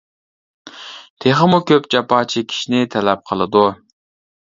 تېخىمۇ 1.25 1.61
كۆپ 1.73 1.87
جاپا 1.97 2.25
چېكىشنى 2.35 2.83
تەلەپ 2.97 3.27
قىلىدۇ. 3.31 3.67